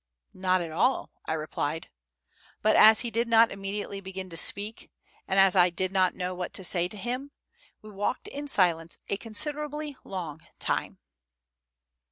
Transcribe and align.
"Not 0.33 0.61
at 0.61 0.71
all," 0.71 1.11
I 1.27 1.33
replied; 1.33 1.91
but 2.63 2.75
as 2.75 3.01
he 3.01 3.11
did 3.11 3.27
not 3.27 3.51
immediately 3.51 4.01
begin 4.01 4.31
to 4.31 4.35
speak, 4.37 4.89
and 5.27 5.39
as 5.39 5.55
I 5.55 5.69
did 5.69 5.91
not 5.91 6.15
know 6.15 6.33
what 6.33 6.53
to 6.55 6.63
say 6.63 6.87
to 6.87 6.97
him, 6.97 7.29
we 7.83 7.91
walked 7.91 8.27
in 8.27 8.47
silence 8.47 8.97
a 9.09 9.17
considerably 9.17 9.95
long 10.03 10.41
time. 10.57 10.97